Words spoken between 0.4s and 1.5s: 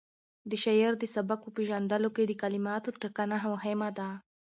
د شاعر د سبک په